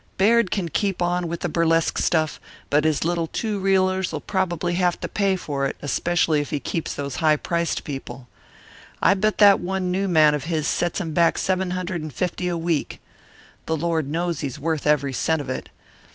"Baird 0.17 0.49
can 0.49 0.67
keep 0.69 0.99
on 0.99 1.27
with 1.27 1.41
the 1.41 1.47
burlesque 1.47 1.99
stuff, 1.99 2.41
but 2.71 2.85
his 2.85 3.03
little 3.05 3.21
old 3.25 3.33
two 3.33 3.59
reelers'll 3.59 4.17
probably 4.19 4.73
have 4.73 4.99
to 5.01 5.07
pay 5.07 5.35
for 5.35 5.67
it, 5.67 5.77
especially 5.83 6.41
if 6.41 6.49
he 6.49 6.59
keeps 6.59 6.95
those 6.95 7.17
high 7.17 7.35
priced 7.35 7.83
people. 7.83 8.27
I'll 8.99 9.13
bet 9.13 9.37
that 9.37 9.59
one 9.59 9.91
new 9.91 10.07
man 10.07 10.33
of 10.33 10.45
his 10.45 10.65
sets 10.67 10.99
him 10.99 11.13
back 11.13 11.37
seven 11.37 11.69
hundred 11.69 12.01
and 12.01 12.11
fifty 12.11 12.47
a 12.47 12.57
week. 12.57 12.99
The 13.67 13.77
Lord 13.77 14.09
knows 14.09 14.39
he's 14.39 14.57
worth 14.57 14.87
every 14.87 15.13
cent 15.13 15.39
of 15.39 15.51
it. 15.51 15.69